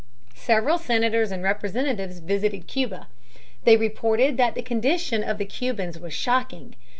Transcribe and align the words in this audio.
Several 0.33 0.79
Senators 0.79 1.31
and 1.31 1.43
Representatives 1.43 2.17
visited 2.17 2.65
Cuba. 2.65 3.05
They 3.65 3.77
reported 3.77 4.35
that 4.37 4.55
the 4.55 4.63
condition 4.63 5.23
of 5.23 5.37
the 5.37 5.45
Cubans 5.45 5.99
was 5.99 6.11
shocking. 6.11 6.75